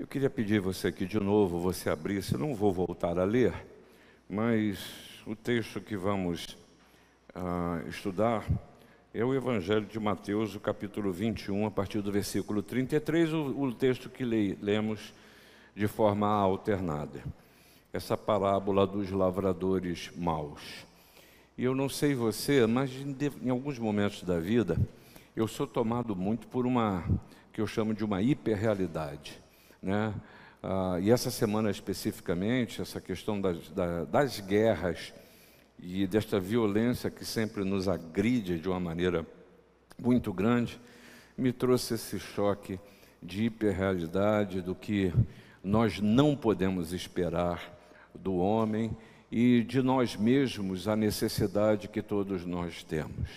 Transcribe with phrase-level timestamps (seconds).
[0.00, 3.52] Eu queria pedir você que de novo você abrisse, não vou voltar a ler,
[4.26, 4.78] mas
[5.26, 6.56] o texto que vamos
[7.36, 8.46] uh, estudar
[9.12, 13.74] é o Evangelho de Mateus, o capítulo 21, a partir do versículo 33, o, o
[13.74, 15.12] texto que le, lemos
[15.76, 17.22] de forma alternada.
[17.92, 20.86] Essa parábola dos lavradores maus.
[21.58, 24.78] E eu não sei você, mas em, em alguns momentos da vida,
[25.36, 27.04] eu sou tomado muito por uma,
[27.52, 29.38] que eu chamo de uma hiperrealidade.
[29.82, 30.14] Né?
[30.62, 33.58] Ah, e essa semana especificamente, essa questão das,
[34.10, 35.12] das guerras
[35.78, 39.26] e desta violência que sempre nos agride de uma maneira
[39.98, 40.80] muito grande,
[41.36, 42.78] me trouxe esse choque
[43.22, 45.12] de hiperrealidade do que
[45.62, 47.78] nós não podemos esperar
[48.14, 48.96] do homem
[49.30, 53.28] e de nós mesmos a necessidade que todos nós temos.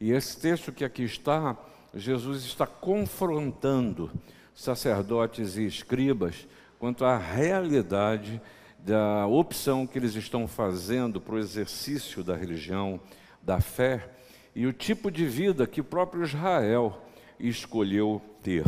[0.00, 1.56] E esse texto que aqui está,
[1.94, 4.10] Jesus está confrontando
[4.58, 6.48] sacerdotes e escribas
[6.80, 8.42] quanto à realidade
[8.80, 13.00] da opção que eles estão fazendo para o exercício da religião,
[13.40, 14.10] da fé
[14.56, 17.00] e o tipo de vida que o próprio Israel
[17.38, 18.64] escolheu ter.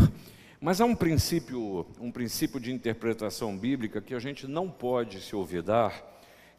[0.60, 5.34] Mas há um princípio, um princípio de interpretação bíblica que a gente não pode se
[5.34, 6.04] olvidar,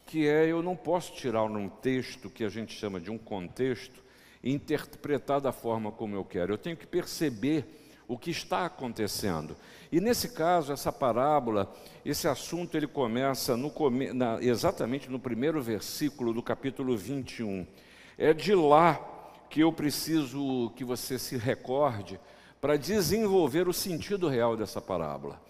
[0.04, 4.04] que é eu não posso tirar num texto que a gente chama de um contexto
[4.42, 6.52] e interpretar da forma como eu quero.
[6.52, 7.81] Eu tenho que perceber
[8.12, 9.56] o que está acontecendo.
[9.90, 11.72] E nesse caso, essa parábola,
[12.04, 13.72] esse assunto, ele começa no,
[14.12, 17.66] na, exatamente no primeiro versículo do capítulo 21.
[18.18, 19.00] É de lá
[19.48, 22.20] que eu preciso que você se recorde
[22.60, 25.40] para desenvolver o sentido real dessa parábola.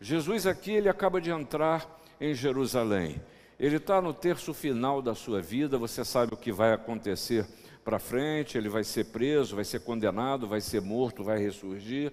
[0.00, 3.20] Jesus aqui, ele acaba de entrar em Jerusalém.
[3.58, 7.46] Ele está no terço final da sua vida, você sabe o que vai acontecer
[7.84, 12.12] para frente, ele vai ser preso, vai ser condenado, vai ser morto, vai ressurgir.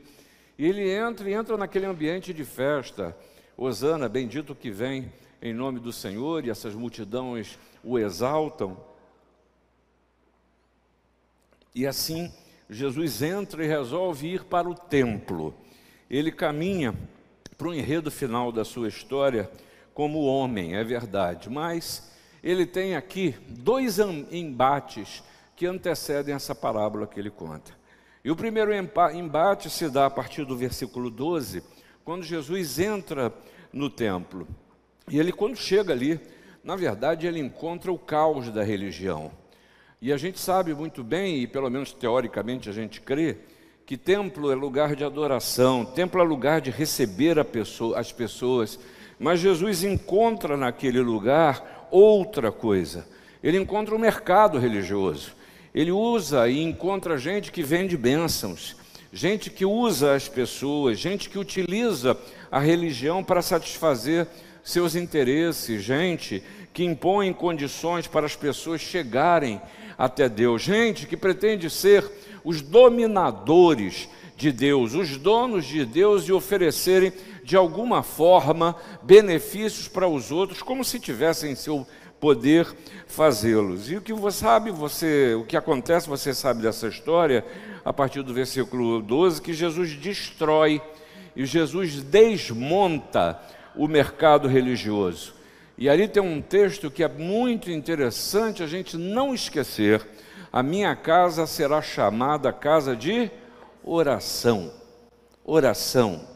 [0.58, 3.16] E ele entra e entra naquele ambiente de festa.
[3.56, 8.78] Osana, bendito que vem em nome do Senhor, e essas multidões o exaltam.
[11.74, 12.32] E assim,
[12.70, 15.54] Jesus entra e resolve ir para o templo.
[16.10, 16.94] Ele caminha
[17.58, 19.50] para o enredo final da sua história
[19.94, 24.00] como homem, é verdade, mas ele tem aqui dois
[24.32, 25.22] embates
[25.60, 27.74] que antecedem essa parábola que ele conta.
[28.24, 31.62] E o primeiro embate se dá a partir do versículo 12,
[32.06, 33.34] quando Jesus entra
[33.74, 34.48] no templo.
[35.10, 36.18] E ele, quando chega ali,
[36.64, 39.34] na verdade, ele encontra o caos da religião.
[40.02, 43.40] E a gente sabe muito bem, e pelo menos teoricamente a gente crê,
[43.86, 48.80] que templo é lugar de adoração, templo é lugar de receber pessoa, as pessoas.
[49.20, 53.06] Mas Jesus encontra naquele lugar outra coisa.
[53.44, 55.38] Ele encontra o mercado religioso.
[55.74, 58.76] Ele usa e encontra gente que vende bênçãos,
[59.14, 62.18] gente que usa as pessoas, gente que utiliza
[62.52, 64.28] a religião para satisfazer
[64.64, 66.44] seus interesses, gente
[66.74, 69.62] que impõe condições para as pessoas chegarem
[69.98, 72.10] até Deus, gente que pretende ser
[72.44, 77.12] os dominadores de Deus, os donos de Deus e oferecerem
[77.44, 81.86] de alguma forma benefícios para os outros, como se tivessem seu
[82.20, 82.68] poder
[83.08, 83.90] fazê-los.
[83.90, 87.46] E o que você sabe, você, o que acontece, você sabe dessa história,
[87.84, 90.82] a partir do versículo 12, que Jesus destrói
[91.36, 93.40] e Jesus desmonta
[93.76, 95.34] o mercado religioso.
[95.78, 100.06] E ali tem um texto que é muito interessante a gente não esquecer.
[100.52, 103.32] A minha casa será chamada casa de
[103.84, 104.74] oração.
[105.46, 106.28] Oração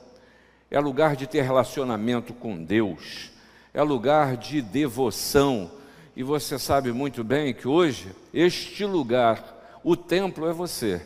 [0.72, 3.33] é lugar de ter relacionamento com Deus
[3.74, 5.72] é lugar de devoção.
[6.16, 11.02] E você sabe muito bem que hoje este lugar, o templo é você.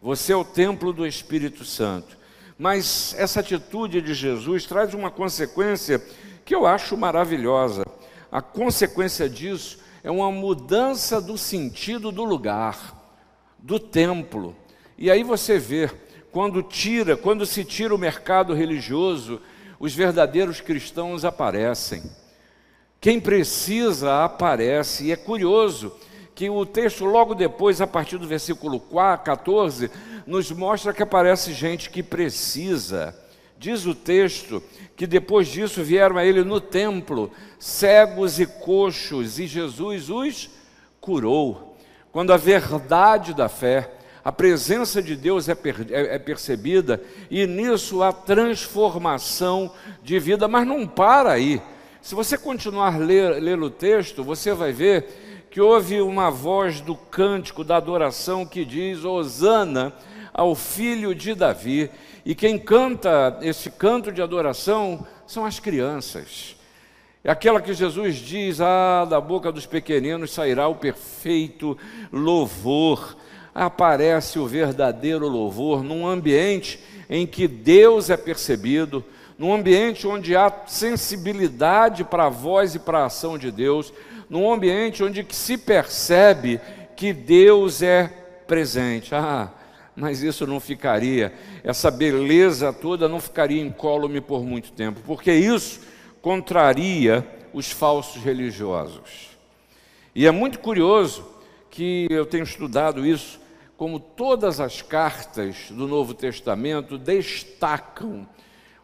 [0.00, 2.16] Você é o templo do Espírito Santo.
[2.56, 6.00] Mas essa atitude de Jesus traz uma consequência
[6.44, 7.84] que eu acho maravilhosa.
[8.30, 12.96] A consequência disso é uma mudança do sentido do lugar,
[13.58, 14.54] do templo.
[14.96, 15.90] E aí você vê,
[16.30, 19.40] quando tira, quando se tira o mercado religioso,
[19.82, 22.04] os verdadeiros cristãos aparecem.
[23.00, 25.06] Quem precisa aparece.
[25.06, 25.92] E é curioso
[26.36, 29.90] que o texto, logo depois, a partir do versículo 4, 14,
[30.24, 33.12] nos mostra que aparece gente que precisa.
[33.58, 34.62] Diz o texto
[34.94, 40.48] que depois disso vieram a ele no templo cegos e coxos, e Jesus os
[41.00, 41.76] curou.
[42.12, 43.90] Quando a verdade da fé,
[44.24, 49.72] a presença de Deus é, per, é, é percebida e nisso há transformação
[50.02, 51.60] de vida, mas não para aí.
[52.00, 56.80] Se você continuar a ler, ler o texto, você vai ver que houve uma voz
[56.80, 59.92] do cântico da adoração que diz: Hosana
[60.32, 61.90] ao filho de Davi.
[62.24, 66.56] E quem canta esse canto de adoração são as crianças.
[67.22, 71.76] É aquela que Jesus diz: Ah, da boca dos pequeninos sairá o perfeito
[72.10, 73.16] louvor.
[73.54, 79.04] Aparece o verdadeiro louvor num ambiente em que Deus é percebido,
[79.38, 83.92] num ambiente onde há sensibilidade para a voz e para a ação de Deus,
[84.30, 86.60] num ambiente onde se percebe
[86.96, 88.10] que Deus é
[88.46, 89.14] presente.
[89.14, 89.50] Ah,
[89.94, 95.80] mas isso não ficaria, essa beleza toda não ficaria incólume por muito tempo, porque isso
[96.22, 99.36] contraria os falsos religiosos.
[100.14, 101.26] E é muito curioso
[101.70, 103.40] que eu tenho estudado isso,
[103.82, 108.24] como todas as cartas do Novo Testamento destacam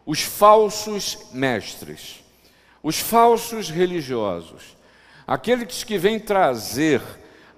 [0.05, 2.21] os falsos mestres,
[2.83, 4.75] os falsos religiosos,
[5.25, 7.01] aqueles que vêm trazer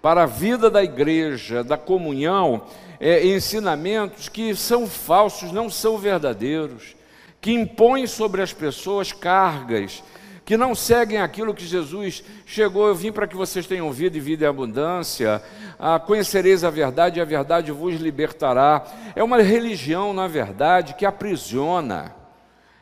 [0.03, 2.67] para a vida da igreja, da comunhão,
[2.99, 6.95] é, ensinamentos que são falsos, não são verdadeiros,
[7.41, 10.03] que impõem sobre as pessoas cargas,
[10.43, 12.87] que não seguem aquilo que Jesus chegou.
[12.87, 15.41] Eu vim para que vocês tenham vida e vida em abundância.
[15.79, 18.85] Ah, conhecereis a verdade e a verdade vos libertará.
[19.15, 22.15] É uma religião, na verdade, que aprisiona.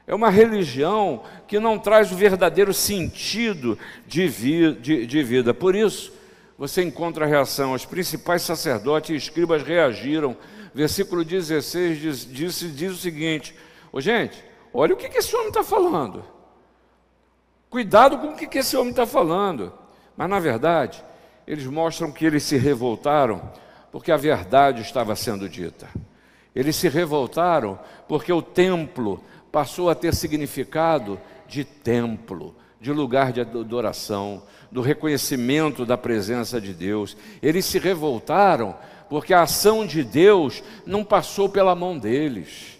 [0.07, 3.77] É uma religião que não traz o verdadeiro sentido
[4.07, 5.53] de, vi, de, de vida.
[5.53, 6.11] Por isso,
[6.57, 7.73] você encontra a reação.
[7.73, 10.35] Os principais sacerdotes e escribas reagiram.
[10.73, 13.55] Versículo 16 diz, diz, diz o seguinte:
[13.91, 16.23] Ô, gente, olha o que, que esse homem está falando.
[17.69, 19.71] Cuidado com o que, esse homem está falando.
[20.17, 21.03] Mas, na verdade,
[21.45, 23.41] eles mostram que eles se revoltaram
[23.91, 25.87] porque a verdade estava sendo dita.
[26.55, 33.41] Eles se revoltaram porque o templo passou a ter significado de templo, de lugar de
[33.41, 37.15] adoração do reconhecimento da presença de Deus.
[37.41, 38.75] Eles se revoltaram
[39.09, 42.79] porque a ação de Deus não passou pela mão deles.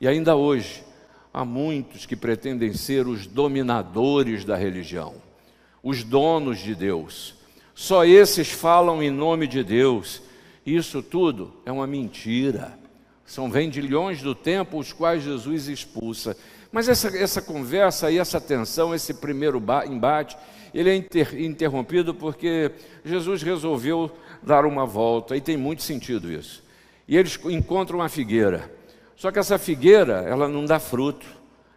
[0.00, 0.84] E ainda hoje,
[1.32, 5.14] há muitos que pretendem ser os dominadores da religião,
[5.82, 7.34] os donos de Deus.
[7.74, 10.22] Só esses falam em nome de Deus.
[10.64, 12.78] Isso tudo é uma mentira.
[13.24, 16.36] São vendilhões do tempo os quais Jesus expulsa.
[16.70, 20.36] Mas essa, essa conversa e essa tensão, esse primeiro embate,
[20.74, 22.72] ele é inter, interrompido porque
[23.04, 24.10] Jesus resolveu
[24.42, 26.62] dar uma volta, e tem muito sentido isso.
[27.06, 28.70] E eles encontram uma figueira.
[29.22, 31.24] Só que essa figueira, ela não dá fruto,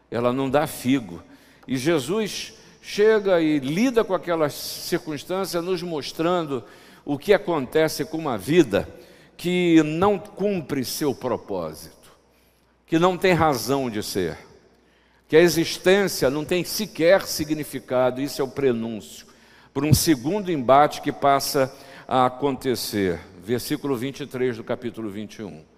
[0.10, 1.22] ela não dá figo.
[1.68, 6.64] E Jesus chega e lida com aquela circunstância, nos mostrando
[7.06, 8.90] o que acontece com uma vida
[9.38, 12.10] que não cumpre seu propósito,
[12.88, 14.40] que não tem razão de ser
[15.28, 19.28] que a existência não tem sequer significado, isso é o prenúncio,
[19.72, 21.72] por um segundo embate que passa
[22.08, 23.20] a acontecer.
[23.44, 25.75] Versículo 23 do capítulo 21.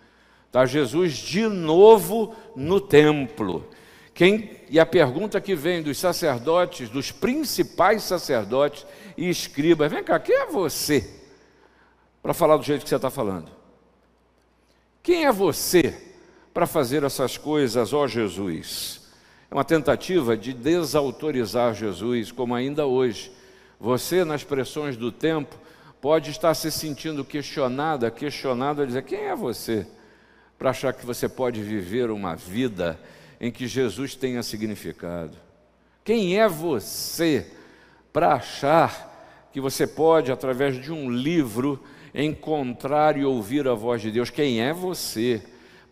[0.57, 3.63] Está Jesus de novo no templo.
[4.11, 8.83] Quem, e a pergunta que vem dos sacerdotes, dos principais sacerdotes
[9.15, 11.07] e escribas: vem cá, quem é você
[12.23, 13.51] para falar do jeito que você está falando?
[15.03, 15.95] Quem é você
[16.55, 19.11] para fazer essas coisas, ó Jesus?
[19.51, 23.31] É uma tentativa de desautorizar Jesus, como ainda hoje.
[23.79, 25.55] Você, nas pressões do tempo,
[26.01, 29.85] pode estar se sentindo questionada, questionado a dizer: quem é você?
[30.57, 32.99] Para achar que você pode viver uma vida
[33.39, 35.37] em que Jesus tenha significado.
[36.03, 37.45] Quem é você
[38.11, 41.83] para achar que você pode, através de um livro,
[42.13, 44.29] encontrar e ouvir a voz de Deus?
[44.29, 45.41] Quem é você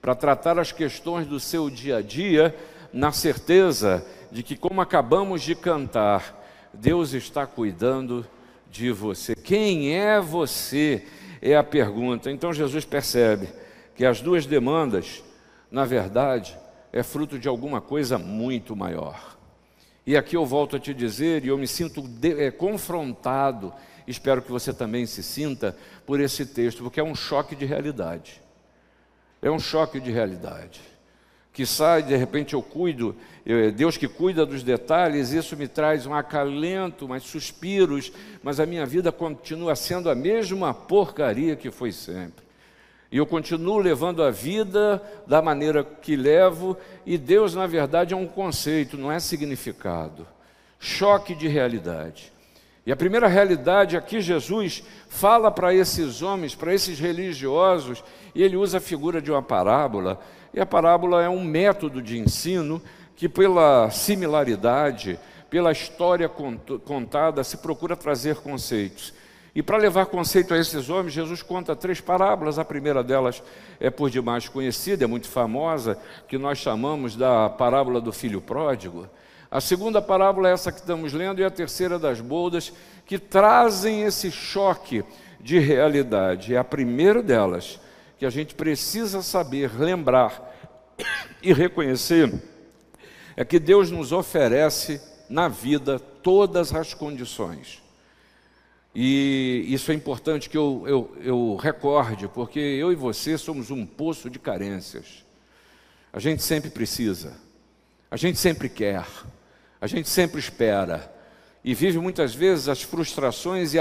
[0.01, 2.55] para tratar as questões do seu dia a dia?
[2.95, 6.41] na certeza de que, como acabamos de cantar,
[6.73, 8.25] Deus está cuidando
[8.71, 9.35] de você.
[9.35, 11.03] Quem é você?
[11.41, 12.31] É a pergunta.
[12.31, 13.49] Então Jesus percebe
[13.95, 15.23] que as duas demandas,
[15.71, 16.57] na verdade,
[16.91, 19.37] é fruto de alguma coisa muito maior.
[20.05, 23.73] E aqui eu volto a te dizer, e eu me sinto de, é, confrontado,
[24.05, 25.75] espero que você também se sinta
[26.05, 28.41] por esse texto, porque é um choque de realidade.
[29.41, 30.95] É um choque de realidade
[31.55, 36.05] que sai, de repente eu cuido, eu, Deus que cuida dos detalhes, isso me traz
[36.05, 38.11] um acalento, mais suspiros,
[38.43, 42.44] mas a minha vida continua sendo a mesma porcaria que foi sempre.
[43.11, 48.17] E eu continuo levando a vida da maneira que levo, e Deus, na verdade, é
[48.17, 50.27] um conceito, não é significado.
[50.79, 52.33] Choque de realidade.
[52.85, 58.57] E a primeira realidade aqui, Jesus fala para esses homens, para esses religiosos, e ele
[58.57, 60.19] usa a figura de uma parábola
[60.55, 62.81] e a parábola é um método de ensino
[63.13, 65.19] que, pela similaridade,
[65.49, 69.13] pela história contada, se procura trazer conceitos.
[69.55, 72.59] E para levar conceito a esses homens, Jesus conta três parábolas.
[72.59, 73.41] A primeira delas
[73.79, 75.97] é por demais conhecida, é muito famosa,
[76.27, 79.07] que nós chamamos da parábola do filho pródigo.
[79.49, 82.73] A segunda parábola é essa que estamos lendo, e a terceira das boldas,
[83.05, 85.05] que trazem esse choque
[85.39, 86.53] de realidade.
[86.53, 87.79] É a primeira delas
[88.19, 90.53] que a gente precisa saber, lembrar
[91.41, 92.29] e reconhecer,
[93.37, 97.84] é que Deus nos oferece na vida todas as condições
[98.95, 103.85] e isso é importante que eu, eu, eu recorde, porque eu e você somos um
[103.85, 105.25] poço de carências.
[106.13, 107.33] A gente sempre precisa,
[108.09, 109.05] a gente sempre quer,
[109.81, 111.13] a gente sempre espera,
[111.61, 113.77] e vive muitas vezes as frustrações e,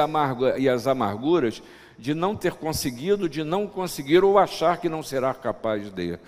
[0.58, 1.62] e as amarguras
[1.96, 6.18] de não ter conseguido, de não conseguir ou achar que não será capaz de.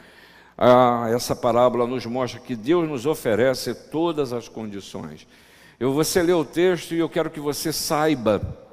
[0.56, 5.26] Ah, essa parábola nos mostra que Deus nos oferece todas as condições.
[5.80, 8.64] Eu vou ler o texto e eu quero que você saiba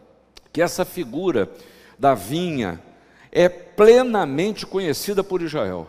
[0.54, 1.52] que essa figura
[1.98, 2.80] da vinha
[3.32, 5.88] é plenamente conhecida por Israel.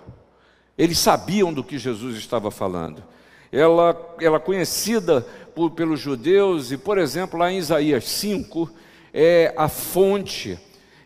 [0.77, 3.05] Eles sabiam do que Jesus estava falando.
[3.53, 5.21] Ela, ela conhecida
[5.55, 8.69] por, pelos judeus, e, por exemplo, lá em Isaías 5,
[9.13, 10.59] é a fonte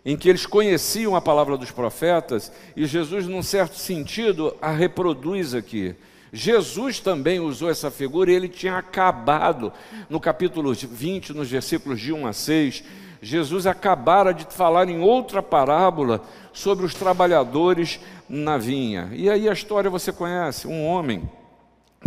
[0.04, 5.52] em que eles conheciam a palavra dos profetas, e Jesus, num certo sentido, a reproduz
[5.52, 5.94] aqui.
[6.32, 9.72] Jesus também usou essa figura e ele tinha acabado,
[10.08, 12.84] no capítulo 20, nos versículos de 1 a 6,
[13.20, 16.22] Jesus acabara de falar em outra parábola
[16.52, 19.10] sobre os trabalhadores na vinha.
[19.12, 21.28] E aí a história você conhece: um homem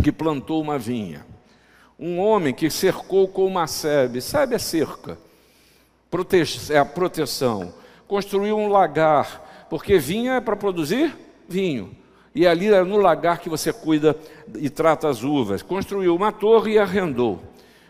[0.02, 1.26] que plantou uma vinha,
[1.98, 5.18] um homem que cercou com uma sebe, sebe é cerca,
[6.70, 7.74] é a proteção,
[8.08, 11.16] construiu um lagar, porque vinha é para produzir
[11.48, 11.94] vinho.
[12.34, 14.16] E ali é no lagar que você cuida
[14.56, 15.60] e trata as uvas.
[15.62, 17.42] Construiu uma torre e arrendou.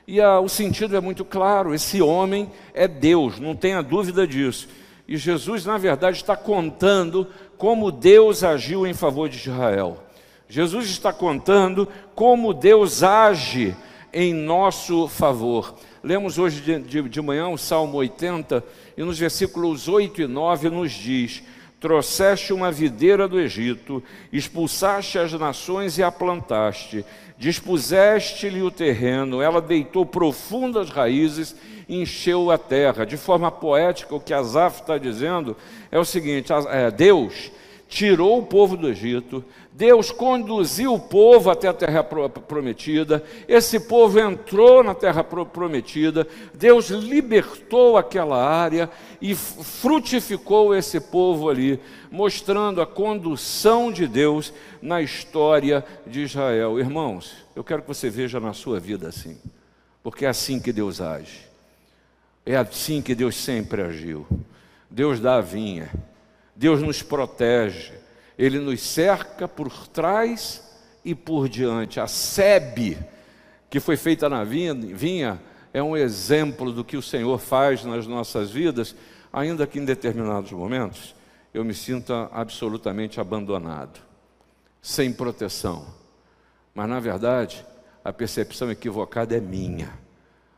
[0.07, 4.69] E a, o sentido é muito claro: esse homem é Deus, não tenha dúvida disso.
[5.07, 7.27] E Jesus, na verdade, está contando
[7.59, 10.03] como Deus agiu em favor de Israel.
[10.49, 13.75] Jesus está contando como Deus age
[14.13, 15.75] em nosso favor.
[16.03, 18.63] Lemos hoje de, de, de manhã o Salmo 80,
[18.97, 21.43] e nos versículos 8 e 9 nos diz:
[21.81, 27.05] Trouxeste uma videira do Egito, expulsaste as nações e a plantaste,
[27.43, 31.57] dispuseste-lhe o terreno, ela deitou profundas raízes
[31.89, 33.05] encheu a terra.
[33.05, 35.57] De forma poética, o que Asaf está dizendo
[35.91, 37.51] é o seguinte: é, Deus
[37.89, 44.21] tirou o povo do Egito, Deus conduziu o povo até a terra prometida, esse povo
[44.21, 52.87] entrou na terra prometida, Deus libertou aquela área e frutificou esse povo ali, mostrando a
[52.87, 54.53] condução de Deus
[54.83, 56.79] na história de Israel.
[56.79, 59.39] Irmãos, eu quero que você veja na sua vida assim,
[60.03, 61.47] porque é assim que Deus age,
[62.45, 64.27] é assim que Deus sempre agiu.
[64.91, 65.91] Deus dá a vinha
[66.55, 67.93] Deus nos protege,
[68.43, 70.65] Ele nos cerca por trás
[71.05, 72.01] e por diante.
[72.01, 72.99] A sebe
[73.71, 75.41] que foi feita na vinha
[75.73, 78.97] é um exemplo do que o Senhor faz nas nossas vidas,
[79.33, 81.15] ainda que em determinados momentos
[81.55, 84.01] eu me sinta absolutamente abandonado,
[84.81, 85.87] sem proteção.
[86.75, 87.65] Mas na verdade,
[88.05, 89.97] a percepção equivocada é minha,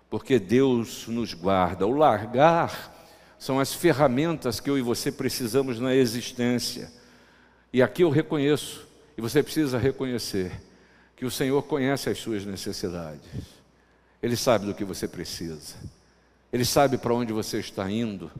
[0.09, 1.87] porque Deus nos guarda.
[1.87, 2.95] O largar
[3.39, 7.04] são as ferramentas que eu e você precisamos na existência.
[7.75, 8.87] E aqui eu reconheço,
[9.19, 10.53] e você precisa reconhecer,
[11.17, 13.29] que o Senhor conhece as suas necessidades.
[14.23, 15.75] Ele sabe do que você precisa.
[16.53, 18.31] Ele sabe para onde você está indo.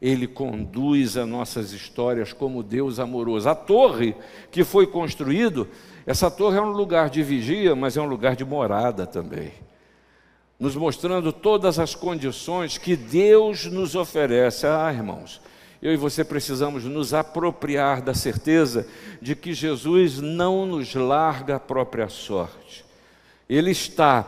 [0.00, 3.48] Ele conduz as nossas histórias como Deus amoroso.
[3.48, 4.14] A torre
[4.52, 5.66] que foi construído,
[6.06, 9.52] essa torre é um lugar de vigia, mas é um lugar de morada também
[10.56, 14.66] nos mostrando todas as condições que Deus nos oferece.
[14.66, 15.40] Ah, irmãos,
[15.84, 18.88] eu e você precisamos nos apropriar da certeza
[19.20, 22.82] de que Jesus não nos larga a própria sorte.
[23.46, 24.22] Ele está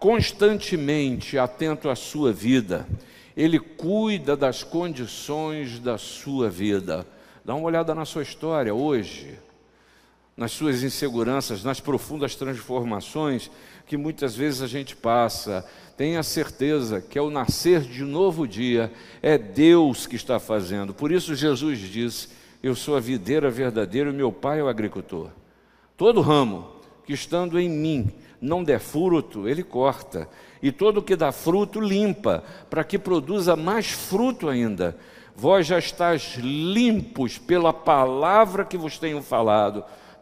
[0.00, 2.88] constantemente atento à sua vida,
[3.36, 7.06] ele cuida das condições da sua vida.
[7.44, 9.38] Dá uma olhada na sua história hoje,
[10.36, 13.50] nas suas inseguranças, nas profundas transformações
[13.86, 15.64] que muitas vezes a gente passa.
[15.96, 20.92] Tenha certeza que ao nascer de novo dia é Deus que está fazendo.
[20.92, 22.28] Por isso Jesus disse:
[22.62, 25.30] Eu sou a videira verdadeira e meu pai é o agricultor.
[25.96, 26.70] Todo ramo
[27.06, 30.28] que estando em mim não der fruto, ele corta,
[30.62, 34.96] e todo que dá fruto limpa, para que produza mais fruto ainda.
[35.34, 39.84] Vós já estáis limpos pela palavra que vos tenho falado.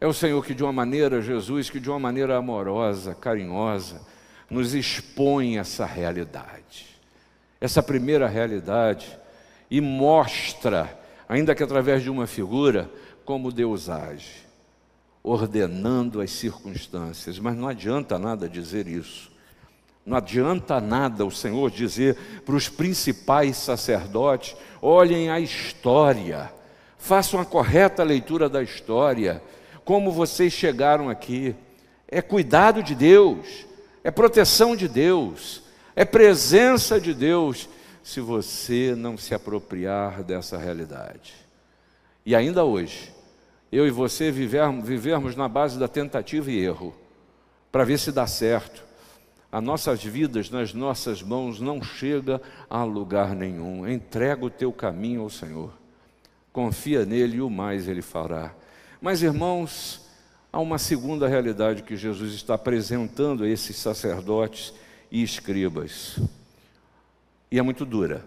[0.00, 4.00] É o Senhor que de uma maneira, Jesus, que de uma maneira amorosa, carinhosa,
[4.48, 6.86] nos expõe essa realidade,
[7.60, 9.18] essa primeira realidade,
[9.70, 12.90] e mostra, ainda que através de uma figura,
[13.24, 14.46] como Deus age,
[15.22, 17.38] ordenando as circunstâncias.
[17.38, 19.30] Mas não adianta nada dizer isso.
[20.06, 26.50] Não adianta nada o Senhor dizer para os principais sacerdotes: olhem a história,
[26.96, 29.42] façam a correta leitura da história,
[29.88, 31.56] como vocês chegaram aqui.
[32.06, 33.66] É cuidado de Deus,
[34.04, 35.62] é proteção de Deus,
[35.96, 37.70] é presença de Deus,
[38.04, 41.32] se você não se apropriar dessa realidade.
[42.26, 43.10] E ainda hoje,
[43.72, 46.94] eu e você vivermos, vivermos na base da tentativa e erro,
[47.72, 48.84] para ver se dá certo.
[49.50, 53.88] As nossas vidas nas nossas mãos não chega a lugar nenhum.
[53.88, 55.72] Entrega o teu caminho ao Senhor.
[56.52, 58.52] Confia nele e o mais ele fará.
[59.00, 60.00] Mas, irmãos,
[60.52, 64.74] há uma segunda realidade que Jesus está apresentando a esses sacerdotes
[65.10, 66.18] e escribas.
[67.50, 68.24] E é muito dura.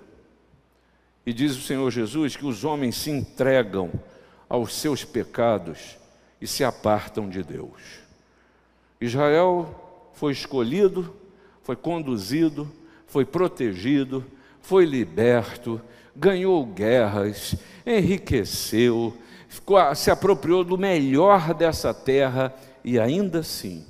[1.25, 3.91] E diz o Senhor Jesus que os homens se entregam
[4.47, 5.97] aos seus pecados
[6.39, 7.99] e se apartam de Deus.
[8.99, 11.13] Israel foi escolhido,
[11.63, 12.71] foi conduzido,
[13.07, 14.25] foi protegido,
[14.61, 15.81] foi liberto,
[16.15, 19.15] ganhou guerras, enriqueceu,
[19.51, 23.85] ficou, se apropriou do melhor dessa terra e ainda assim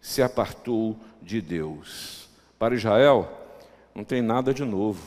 [0.00, 2.28] se apartou de Deus.
[2.58, 3.26] Para Israel,
[3.94, 5.00] não tem nada de novo.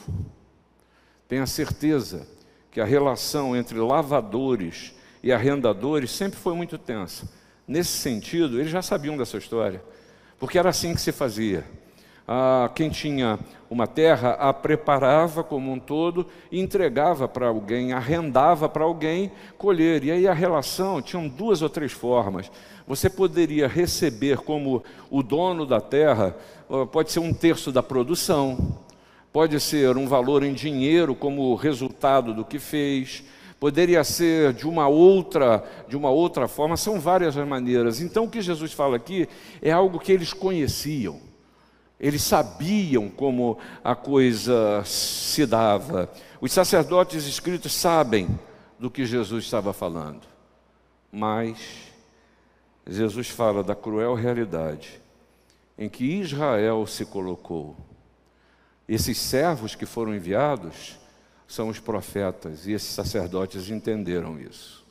[1.27, 2.27] Tenha certeza
[2.72, 7.29] que a relação entre lavadores e arrendadores sempre foi muito tensa.
[7.67, 9.84] Nesse sentido, eles já sabiam dessa história,
[10.39, 11.63] porque era assim que se fazia
[12.27, 18.67] ah, quem tinha uma terra a preparava como um todo e entregava para alguém, arrendava
[18.67, 20.03] para alguém colher.
[20.03, 22.51] E aí a relação tinha duas ou três formas.
[22.88, 26.36] Você poderia receber como o dono da terra,
[26.91, 28.75] pode ser um terço da produção,
[29.31, 33.23] pode ser um valor em dinheiro como resultado do que fez,
[33.60, 38.01] poderia ser de uma outra, de uma outra forma, são várias as maneiras.
[38.01, 39.29] Então o que Jesus fala aqui
[39.62, 41.31] é algo que eles conheciam.
[42.01, 46.11] Eles sabiam como a coisa se dava.
[46.41, 48.27] Os sacerdotes escritos sabem
[48.79, 50.23] do que Jesus estava falando.
[51.11, 51.59] Mas
[52.87, 54.99] Jesus fala da cruel realidade
[55.77, 57.77] em que Israel se colocou.
[58.89, 60.99] Esses servos que foram enviados
[61.47, 64.83] são os profetas, e esses sacerdotes entenderam isso.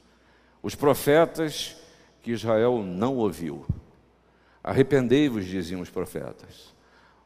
[0.62, 1.76] Os profetas
[2.22, 3.66] que Israel não ouviu.
[4.62, 6.78] Arrependei-vos, diziam os profetas.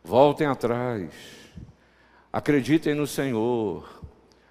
[0.06, 1.10] Voltem atrás.
[2.30, 3.88] Acreditem no Senhor.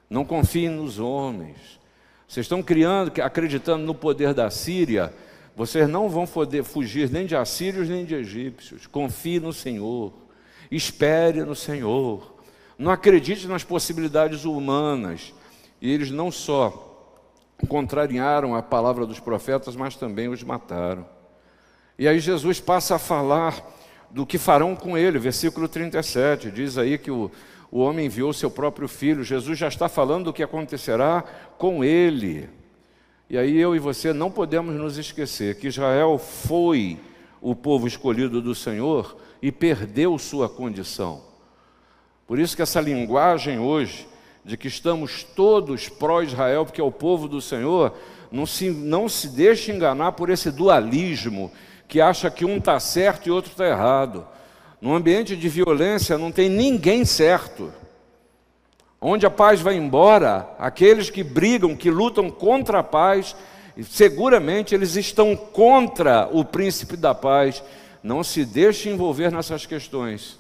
[0.09, 1.79] Não confiem nos homens.
[2.27, 5.13] Vocês estão criando, acreditando no poder da Síria.
[5.55, 8.87] Vocês não vão poder fugir nem de assírios nem de egípcios.
[8.87, 10.11] Confie no Senhor.
[10.71, 12.33] Espere no Senhor.
[12.75, 15.35] Não acredite nas possibilidades humanas.
[15.79, 16.89] E eles não só
[17.69, 21.07] contrariaram a palavra dos profetas, mas também os mataram.
[21.99, 23.63] E aí Jesus passa a falar
[24.13, 25.17] do que farão com ele.
[25.17, 27.31] Versículo 37 diz aí que o,
[27.71, 29.23] o homem enviou seu próprio filho.
[29.23, 31.23] Jesus já está falando do que acontecerá
[31.57, 32.47] com ele.
[33.29, 36.99] E aí eu e você não podemos nos esquecer que Israel foi
[37.41, 41.21] o povo escolhido do Senhor e perdeu sua condição.
[42.27, 44.07] Por isso que essa linguagem hoje
[44.45, 47.97] de que estamos todos pró-Israel, porque é o povo do Senhor,
[48.31, 51.51] não se, não se deixe enganar por esse dualismo
[51.93, 54.25] que acha que um está certo e outro está errado.
[54.81, 57.71] No ambiente de violência não tem ninguém certo.
[58.99, 63.35] Onde a paz vai embora, aqueles que brigam, que lutam contra a paz,
[63.83, 67.63] seguramente eles estão contra o príncipe da paz.
[68.01, 70.39] Não se deixe envolver nessas questões.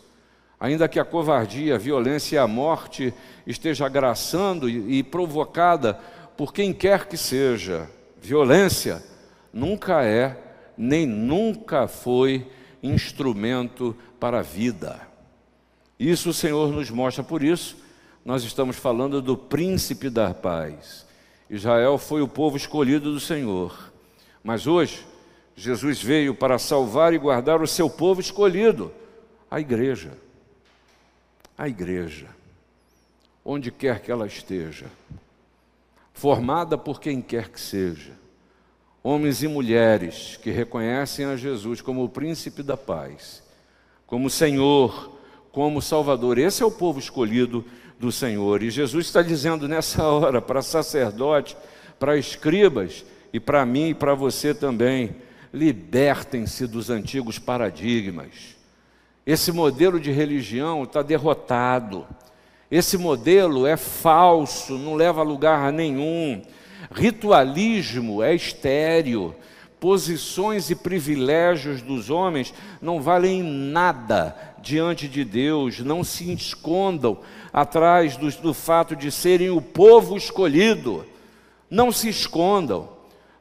[0.59, 3.13] Ainda que a covardia, a violência e a morte
[3.45, 5.99] esteja agraçando e provocada
[6.35, 7.87] por quem quer que seja,
[8.19, 9.03] violência
[9.53, 10.42] nunca é
[10.77, 12.47] nem nunca foi
[12.81, 15.07] instrumento para a vida.
[15.99, 17.77] Isso o Senhor nos mostra, por isso,
[18.25, 21.05] nós estamos falando do príncipe da paz.
[21.49, 23.91] Israel foi o povo escolhido do Senhor,
[24.43, 25.05] mas hoje,
[25.55, 28.91] Jesus veio para salvar e guardar o seu povo escolhido,
[29.49, 30.17] A igreja.
[31.55, 32.27] A igreja.
[33.45, 34.87] Onde quer que ela esteja.
[36.11, 38.13] Formada por quem quer que seja.
[39.03, 43.43] Homens e mulheres que reconhecem a Jesus como o príncipe da paz,
[44.07, 45.19] como Senhor,
[45.51, 46.37] como Salvador.
[46.37, 47.65] Esse é o povo escolhido
[47.99, 48.63] do Senhor.
[48.63, 51.57] E Jesus está dizendo nessa hora para sacerdote,
[51.99, 55.15] para escribas e para mim e para você também:
[55.53, 58.55] libertem-se dos antigos paradigmas.
[59.25, 62.07] Esse modelo de religião está derrotado.
[62.71, 66.41] Esse modelo é falso, não leva a lugar nenhum.
[66.91, 69.35] Ritualismo é estéreo.
[69.79, 75.79] Posições e privilégios dos homens não valem nada diante de Deus.
[75.79, 77.19] Não se escondam
[77.51, 81.05] atrás do, do fato de serem o povo escolhido.
[81.69, 82.89] Não se escondam.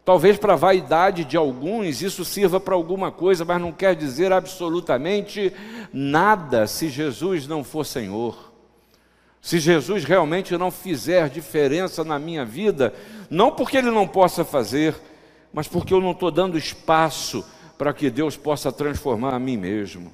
[0.04, 4.32] Talvez para a vaidade de alguns isso sirva para alguma coisa, mas não quer dizer
[4.32, 5.52] absolutamente
[5.92, 8.52] nada se Jesus não for Senhor.
[9.40, 12.94] Se Jesus realmente não fizer diferença na minha vida,
[13.32, 14.94] não porque Ele não possa fazer,
[15.54, 17.42] mas porque eu não estou dando espaço
[17.78, 20.12] para que Deus possa transformar a mim mesmo.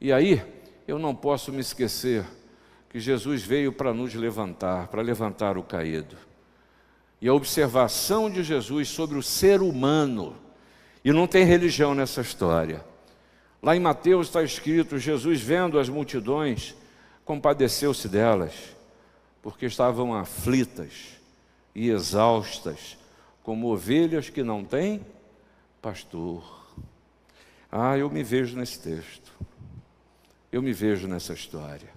[0.00, 0.40] E aí,
[0.86, 2.24] eu não posso me esquecer
[2.88, 6.16] que Jesus veio para nos levantar, para levantar o caído
[7.20, 10.36] e a observação de Jesus sobre o ser humano.
[11.04, 12.84] E não tem religião nessa história.
[13.60, 16.76] Lá em Mateus está escrito: Jesus, vendo as multidões,
[17.24, 18.52] compadeceu-se delas,
[19.42, 21.19] porque estavam aflitas
[21.74, 22.98] e exaustas,
[23.42, 25.04] como ovelhas que não têm
[25.80, 26.60] pastor.
[27.70, 29.32] Ah, eu me vejo nesse texto,
[30.50, 31.88] eu me vejo nessa história,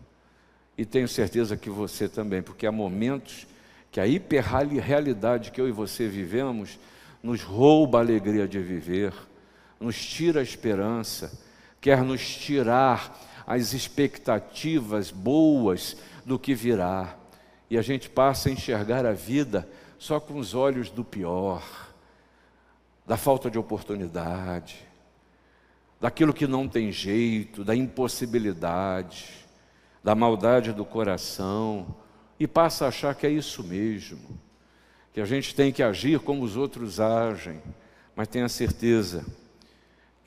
[0.78, 3.48] e tenho certeza que você também, porque há momentos
[3.92, 6.80] que a hiperrealidade que eu e você vivemos
[7.22, 9.14] nos rouba a alegria de viver,
[9.80, 11.32] nos tira a esperança,
[11.80, 17.16] quer nos tirar as expectativas boas do que virá.
[17.74, 21.92] E a gente passa a enxergar a vida só com os olhos do pior,
[23.04, 24.78] da falta de oportunidade,
[26.00, 29.28] daquilo que não tem jeito, da impossibilidade,
[30.04, 31.96] da maldade do coração
[32.40, 34.40] e passa a achar que é isso mesmo,
[35.12, 37.60] que a gente tem que agir como os outros agem,
[38.16, 39.26] mas tenha certeza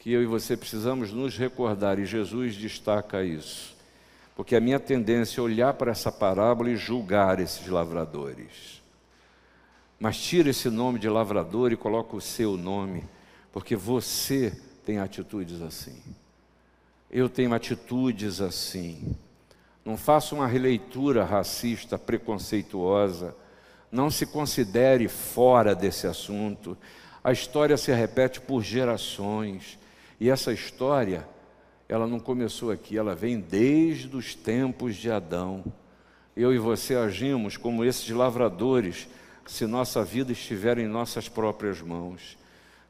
[0.00, 3.75] que eu e você precisamos nos recordar, e Jesus destaca isso,
[4.36, 8.82] porque a minha tendência é olhar para essa parábola e julgar esses lavradores.
[9.98, 13.02] Mas tira esse nome de lavrador e coloca o seu nome,
[13.50, 14.52] porque você
[14.84, 16.02] tem atitudes assim.
[17.10, 19.16] Eu tenho atitudes assim.
[19.82, 23.34] Não faça uma releitura racista, preconceituosa.
[23.90, 26.76] Não se considere fora desse assunto.
[27.24, 29.78] A história se repete por gerações.
[30.20, 31.26] E essa história,
[31.88, 35.64] ela não começou aqui, ela vem desde os tempos de Adão.
[36.36, 39.08] Eu e você agimos como esses lavradores,
[39.46, 42.36] se nossa vida estiver em nossas próprias mãos.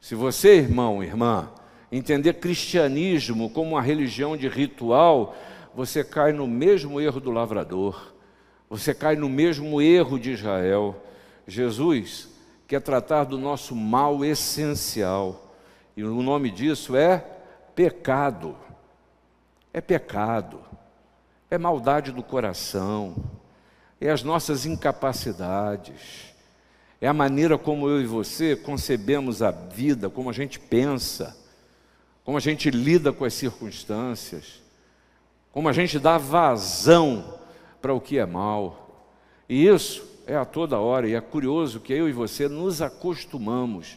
[0.01, 1.51] Se você, irmão, irmã,
[1.93, 5.37] entender cristianismo como uma religião de ritual,
[5.75, 8.15] você cai no mesmo erro do lavrador,
[8.69, 10.97] você cai no mesmo erro de Israel.
[11.47, 12.29] Jesus
[12.67, 15.55] quer tratar do nosso mal essencial,
[15.95, 17.25] e o nome disso é
[17.75, 18.57] pecado.
[19.77, 20.59] É pecado,
[21.49, 23.15] é maldade do coração,
[24.01, 26.35] é as nossas incapacidades,
[27.01, 31.37] é a maneira como eu e você concebemos a vida, como a gente pensa,
[32.25, 34.67] como a gente lida com as circunstâncias
[35.57, 37.41] como a gente dá vazão
[37.81, 39.09] para o que é mal.
[39.49, 43.97] E isso é a toda hora, e é curioso que eu e você nos acostumamos,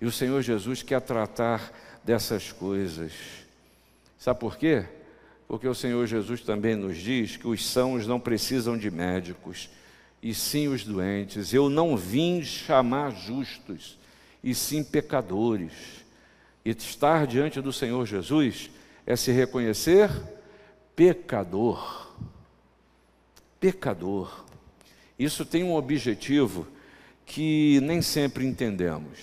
[0.00, 1.72] e o Senhor Jesus quer tratar
[2.04, 3.10] dessas coisas.
[4.20, 4.84] Sabe por quê?
[5.50, 9.68] Porque o Senhor Jesus também nos diz que os sãos não precisam de médicos,
[10.22, 11.52] e sim os doentes.
[11.52, 13.98] Eu não vim chamar justos,
[14.44, 15.72] e sim pecadores.
[16.64, 18.70] E estar diante do Senhor Jesus
[19.04, 20.08] é se reconhecer
[20.94, 22.14] pecador.
[23.58, 24.44] Pecador.
[25.18, 26.64] Isso tem um objetivo
[27.26, 29.18] que nem sempre entendemos.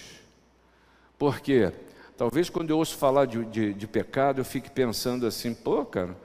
[1.18, 1.72] Porque
[2.18, 6.18] talvez quando eu ouço falar de, de, de pecado, eu fique pensando assim, pô, cara,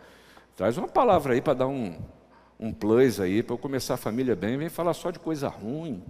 [0.56, 1.96] traz uma palavra aí para dar um,
[2.58, 6.02] um plus aí, para eu começar a família bem, vem falar só de coisa ruim.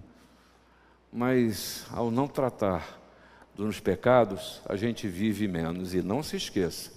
[1.13, 3.01] Mas ao não tratar
[3.55, 5.93] dos pecados, a gente vive menos.
[5.93, 6.93] E não se esqueça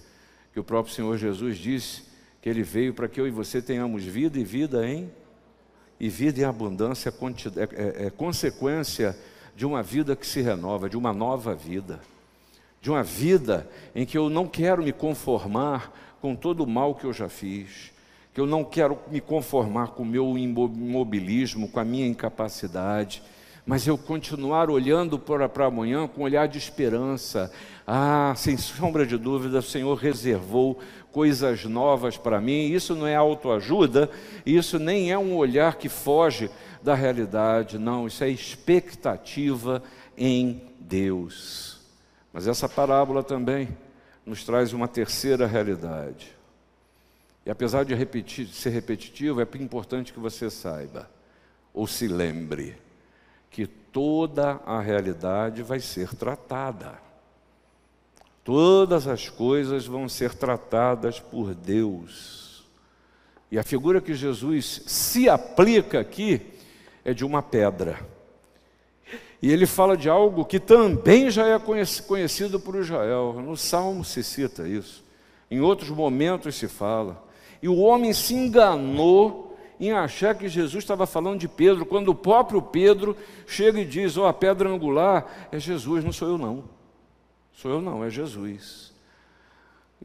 [0.52, 2.04] que o próprio Senhor Jesus disse
[2.40, 5.10] que ele veio para que eu e você tenhamos vida e vida em
[5.98, 9.18] e vida em abundância é, é, é consequência
[9.54, 12.00] de uma vida que se renova, de uma nova vida,
[12.86, 17.04] de uma vida em que eu não quero me conformar com todo o mal que
[17.04, 17.92] eu já fiz,
[18.32, 23.24] que eu não quero me conformar com o meu imobilismo, com a minha incapacidade,
[23.66, 27.50] mas eu continuar olhando para amanhã com um olhar de esperança.
[27.84, 30.78] Ah, sem sombra de dúvida, o Senhor reservou
[31.10, 32.70] coisas novas para mim.
[32.70, 34.08] Isso não é autoajuda,
[34.46, 36.48] isso nem é um olhar que foge
[36.84, 39.82] da realidade, não, isso é expectativa
[40.16, 41.75] em Deus.
[42.36, 43.66] Mas essa parábola também
[44.26, 46.36] nos traz uma terceira realidade.
[47.46, 51.08] E apesar de repetir, ser repetitivo, é importante que você saiba,
[51.72, 52.76] ou se lembre,
[53.48, 57.00] que toda a realidade vai ser tratada.
[58.44, 62.66] Todas as coisas vão ser tratadas por Deus.
[63.50, 66.52] E a figura que Jesus se aplica aqui
[67.02, 67.98] é de uma pedra.
[69.42, 73.34] E ele fala de algo que também já é conhecido por Israel.
[73.44, 75.04] No Salmo se cita isso.
[75.50, 77.22] Em outros momentos se fala.
[77.62, 82.14] E o homem se enganou em achar que Jesus estava falando de Pedro, quando o
[82.14, 86.38] próprio Pedro chega e diz: Ó, oh, a pedra angular é Jesus, não sou eu
[86.38, 86.64] não.
[87.52, 88.94] Sou eu não, é Jesus.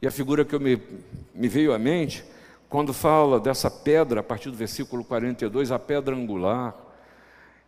[0.00, 0.80] E a figura que me,
[1.34, 2.24] me veio à mente,
[2.68, 6.74] quando fala dessa pedra, a partir do versículo 42, a pedra angular,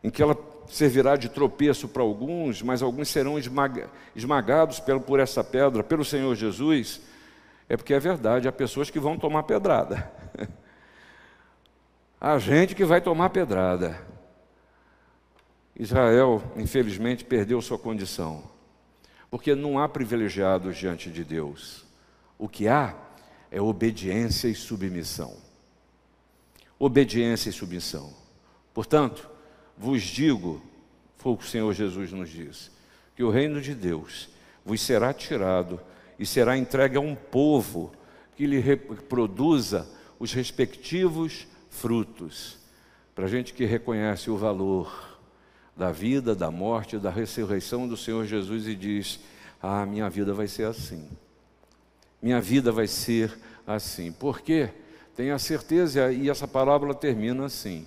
[0.04, 0.38] em que ela
[0.68, 6.04] servirá de tropeço para alguns, mas alguns serão esmaga, esmagados pelo, por essa pedra, pelo
[6.04, 7.00] Senhor Jesus,
[7.68, 10.12] é porque é verdade, há pessoas que vão tomar pedrada.
[12.20, 13.98] há gente que vai tomar pedrada.
[15.74, 18.54] Israel, infelizmente, perdeu sua condição
[19.34, 21.84] porque não há privilegiados diante de Deus.
[22.38, 22.94] O que há
[23.50, 25.36] é obediência e submissão.
[26.78, 28.14] Obediência e submissão.
[28.72, 29.28] Portanto,
[29.76, 30.62] vos digo,
[31.16, 32.70] foi o que o Senhor Jesus nos diz,
[33.16, 34.28] que o reino de Deus
[34.64, 35.80] vos será tirado
[36.18, 37.92] e será entregue a um povo
[38.36, 42.58] que lhe reproduza os respectivos frutos.
[43.14, 45.18] Para gente que reconhece o valor
[45.76, 49.20] da vida, da morte, da ressurreição do Senhor Jesus e diz:
[49.62, 51.08] Ah, minha vida vai ser assim.
[52.22, 54.10] Minha vida vai ser assim.
[54.12, 54.70] Por quê?
[55.16, 57.86] Tenha certeza, e essa parábola termina assim: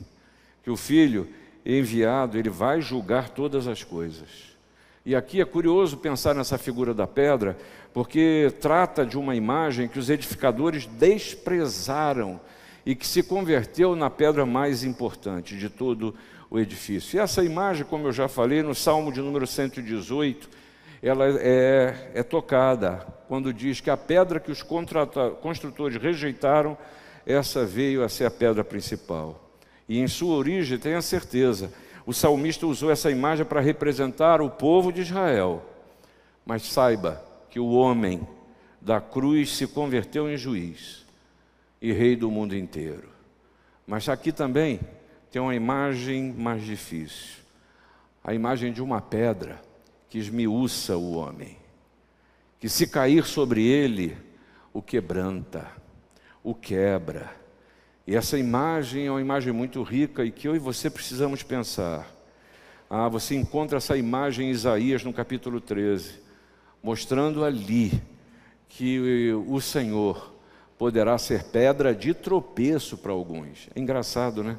[0.63, 1.27] que o filho
[1.75, 4.55] enviado, ele vai julgar todas as coisas.
[5.05, 7.57] E aqui é curioso pensar nessa figura da pedra,
[7.93, 12.39] porque trata de uma imagem que os edificadores desprezaram
[12.85, 16.15] e que se converteu na pedra mais importante de todo
[16.49, 17.17] o edifício.
[17.17, 20.49] E essa imagem, como eu já falei, no Salmo de número 118,
[21.01, 24.63] ela é, é tocada quando diz que a pedra que os
[25.41, 26.77] construtores rejeitaram,
[27.25, 29.46] essa veio a ser a pedra principal.
[29.87, 31.71] E em sua origem, tenha certeza,
[32.05, 35.63] o salmista usou essa imagem para representar o povo de Israel.
[36.45, 38.27] Mas saiba que o homem
[38.81, 41.05] da cruz se converteu em juiz
[41.81, 43.09] e rei do mundo inteiro.
[43.85, 44.79] Mas aqui também
[45.31, 47.47] tem uma imagem mais difícil
[48.27, 49.61] a imagem de uma pedra
[50.09, 51.57] que esmiuça o homem,
[52.59, 54.17] que se cair sobre ele,
[54.73, 55.71] o quebranta,
[56.43, 57.33] o quebra.
[58.07, 62.09] E essa imagem é uma imagem muito rica e que eu e você precisamos pensar.
[62.89, 66.13] Ah, você encontra essa imagem em Isaías no capítulo 13,
[66.81, 68.01] mostrando ali
[68.69, 70.33] que o Senhor
[70.77, 73.67] poderá ser pedra de tropeço para alguns.
[73.75, 74.57] É engraçado, né?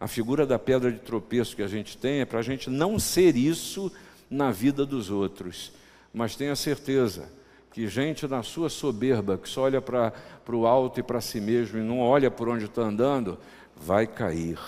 [0.00, 2.98] a figura da pedra de tropeço que a gente tem é para a gente não
[2.98, 3.92] ser isso
[4.30, 5.72] na vida dos outros.
[6.12, 7.28] Mas tenha certeza
[7.78, 10.12] que gente na sua soberba, que só olha para
[10.48, 13.38] o alto e para si mesmo e não olha por onde está andando,
[13.76, 14.58] vai cair.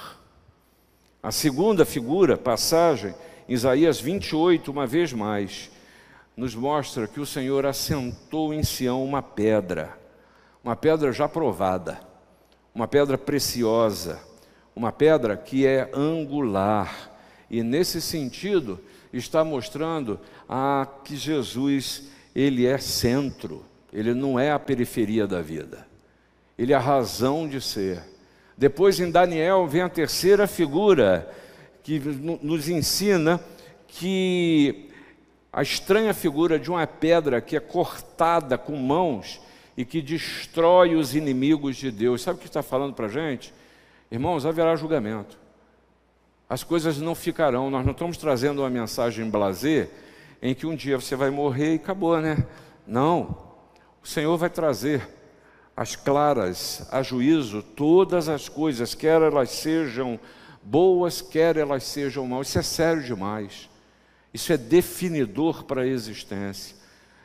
[1.20, 3.12] A segunda figura, passagem,
[3.48, 5.72] Isaías 28, uma vez mais,
[6.36, 9.98] nos mostra que o Senhor assentou em Sião uma pedra,
[10.62, 12.00] uma pedra já provada,
[12.72, 14.20] uma pedra preciosa
[14.72, 17.10] uma pedra que é angular.
[17.50, 18.78] E nesse sentido,
[19.12, 25.86] está mostrando a que Jesus, ele é centro, ele não é a periferia da vida.
[26.58, 28.02] Ele é a razão de ser.
[28.56, 31.30] Depois em Daniel vem a terceira figura
[31.82, 31.98] que
[32.42, 33.40] nos ensina
[33.88, 34.90] que
[35.52, 39.40] a estranha figura de uma pedra que é cortada com mãos
[39.76, 42.22] e que destrói os inimigos de Deus.
[42.22, 43.52] Sabe o que está falando para a gente?
[44.10, 45.38] Irmãos, haverá julgamento.
[46.48, 47.70] As coisas não ficarão.
[47.70, 49.88] Nós não estamos trazendo uma mensagem blazer
[50.42, 52.46] em que um dia você vai morrer e acabou, né?
[52.86, 53.36] Não.
[54.02, 55.06] O Senhor vai trazer
[55.76, 60.18] as claras a juízo todas as coisas, quer elas sejam
[60.62, 62.42] boas, quer elas sejam mal.
[62.42, 63.68] Isso é sério demais.
[64.32, 66.76] Isso é definidor para a existência.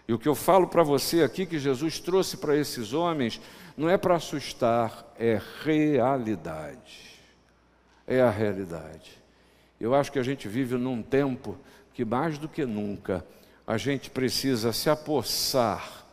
[0.07, 3.41] E o que eu falo para você aqui que Jesus trouxe para esses homens
[3.75, 7.19] não é para assustar, é realidade.
[8.07, 9.11] É a realidade.
[9.79, 11.57] Eu acho que a gente vive num tempo
[11.95, 13.25] que mais do que nunca
[13.65, 16.05] a gente precisa se apossar,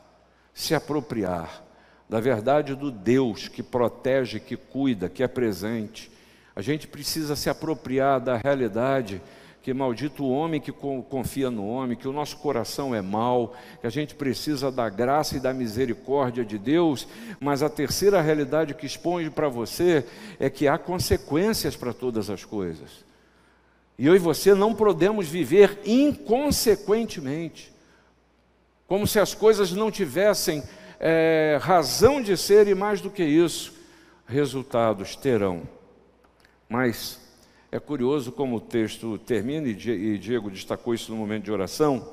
[0.55, 1.63] se apropriar
[2.09, 6.09] da verdade do Deus que protege, que cuida, que é presente.
[6.55, 9.21] A gente precisa se apropriar da realidade
[9.61, 13.87] que maldito o homem que confia no homem, que o nosso coração é mau, que
[13.87, 17.09] a gente precisa da graça e da misericórdia de Deus,
[17.41, 20.05] mas a terceira realidade que expõe para você
[20.39, 23.12] é que há consequências para todas as coisas.
[24.03, 27.73] E eu e você não podemos viver inconsequentemente,
[28.85, 30.61] como se as coisas não tivessem
[30.99, 33.73] é, razão de ser e mais do que isso,
[34.27, 35.63] resultados terão.
[36.69, 37.21] Mas
[37.71, 42.13] é curioso como o texto termina, e Diego destacou isso no momento de oração,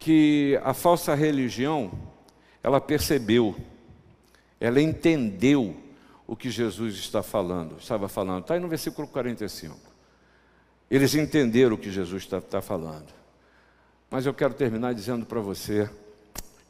[0.00, 1.92] que a falsa religião,
[2.60, 3.54] ela percebeu,
[4.58, 5.76] ela entendeu
[6.26, 8.40] o que Jesus está falando, estava falando.
[8.40, 9.93] Está aí no versículo 45.
[10.94, 13.12] Eles entenderam o que Jesus está, está falando.
[14.08, 15.90] Mas eu quero terminar dizendo para você: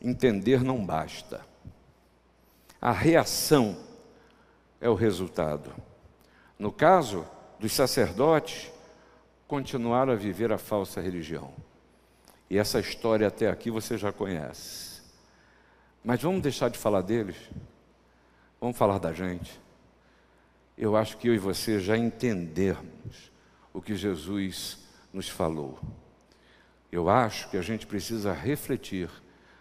[0.01, 1.45] entender não basta.
[2.81, 3.77] A reação
[4.81, 5.75] é o resultado.
[6.59, 7.27] No caso,
[7.61, 8.73] dos sacerdotes
[9.47, 11.53] continuaram a viver a falsa religião.
[12.49, 15.03] E essa história até aqui você já conhece.
[16.03, 17.37] Mas vamos deixar de falar deles?
[18.59, 19.61] Vamos falar da gente?
[20.79, 23.34] Eu acho que eu e você já entendermos
[23.75, 24.79] o que Jesus
[25.13, 25.79] nos falou.
[26.91, 29.11] Eu acho que a gente precisa refletir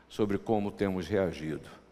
[0.08, 1.84] sobre como temos reagido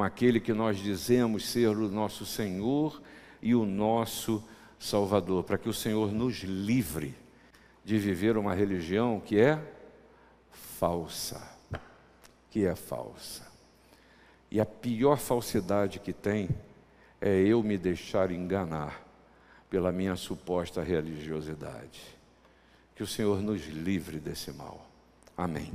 [0.00, 3.02] com aquele que nós dizemos ser o nosso Senhor
[3.42, 4.42] e o nosso
[4.78, 7.14] Salvador, para que o Senhor nos livre
[7.84, 9.62] de viver uma religião que é
[10.50, 11.46] falsa,
[12.50, 13.46] que é falsa.
[14.50, 16.48] E a pior falsidade que tem
[17.20, 19.06] é eu me deixar enganar
[19.70, 22.02] pela minha suposta religiosidade.
[22.94, 24.84] Que o Senhor nos livre desse mal.
[25.36, 25.72] Amém.